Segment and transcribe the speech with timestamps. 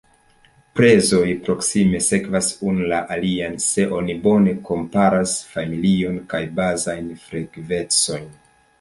[0.77, 8.31] Prezoj proksime sekvas unu la alian, se oni bone komparas familion kaj bazajn frekvencojn.